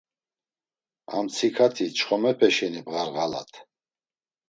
[1.17, 3.51] Amtsikati çxomepe şeni bğarğalat.